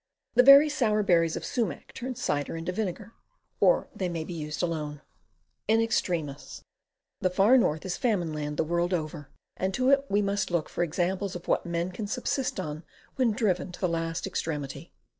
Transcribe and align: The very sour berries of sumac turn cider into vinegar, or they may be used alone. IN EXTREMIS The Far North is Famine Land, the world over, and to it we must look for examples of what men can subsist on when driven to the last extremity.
The 0.33 0.41
very 0.41 0.67
sour 0.67 1.03
berries 1.03 1.35
of 1.35 1.45
sumac 1.45 1.93
turn 1.93 2.15
cider 2.15 2.57
into 2.57 2.71
vinegar, 2.71 3.13
or 3.59 3.87
they 3.95 4.09
may 4.09 4.23
be 4.23 4.33
used 4.33 4.63
alone. 4.63 5.01
IN 5.67 5.79
EXTREMIS 5.79 6.63
The 7.19 7.29
Far 7.29 7.55
North 7.55 7.85
is 7.85 7.97
Famine 7.97 8.33
Land, 8.33 8.57
the 8.57 8.63
world 8.63 8.95
over, 8.95 9.29
and 9.57 9.75
to 9.75 9.91
it 9.91 10.03
we 10.09 10.23
must 10.23 10.49
look 10.49 10.69
for 10.69 10.83
examples 10.83 11.35
of 11.35 11.47
what 11.47 11.67
men 11.67 11.91
can 11.91 12.07
subsist 12.07 12.59
on 12.59 12.83
when 13.17 13.29
driven 13.31 13.71
to 13.73 13.79
the 13.79 13.87
last 13.87 14.25
extremity. 14.25 14.91